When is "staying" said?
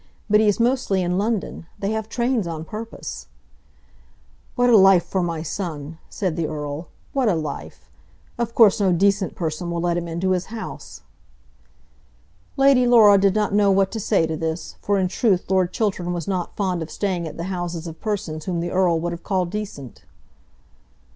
16.89-17.27